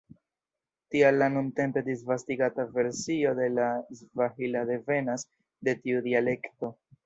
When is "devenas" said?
4.73-5.31